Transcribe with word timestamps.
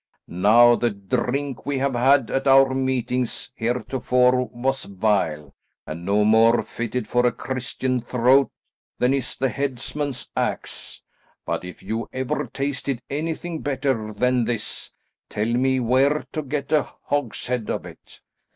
Now 0.29 0.73
the 0.73 0.89
drink 0.89 1.63
we 1.63 1.77
have 1.77 1.93
had 1.93 2.31
at 2.31 2.47
our 2.47 2.73
meetings 2.73 3.51
heretofore 3.53 4.45
was 4.47 4.85
vile, 4.85 5.53
and 5.85 6.03
no 6.03 6.25
more 6.25 6.63
fitted 6.63 7.07
for 7.07 7.23
a 7.23 7.31
Christian 7.31 8.01
throat 8.01 8.49
than 8.97 9.13
is 9.13 9.37
the 9.37 9.49
headsman's 9.49 10.31
axe; 10.35 11.03
but 11.45 11.63
if 11.63 11.83
you 11.83 12.09
ever 12.11 12.47
tasted 12.47 13.03
anything 13.11 13.61
better 13.61 14.11
than 14.11 14.43
this, 14.45 14.89
tell 15.29 15.45
me 15.45 15.79
where 15.79 16.25
to 16.33 16.41
get 16.41 16.71
a 16.71 16.81
hogshead 17.03 17.69
of 17.69 17.85
it." 17.85 18.21